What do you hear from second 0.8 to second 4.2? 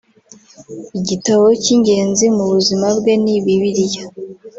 Igitabo cy’ingenzi mu buzima bwe ni Bibiliya